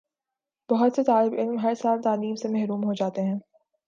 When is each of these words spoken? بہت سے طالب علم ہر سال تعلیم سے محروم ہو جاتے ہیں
بہت 0.69 0.95
سے 0.95 1.03
طالب 1.03 1.33
علم 1.33 1.57
ہر 1.57 1.73
سال 1.73 2.01
تعلیم 2.01 2.35
سے 2.35 2.47
محروم 2.47 2.83
ہو 2.83 2.93
جاتے 2.93 3.21
ہیں 3.21 3.37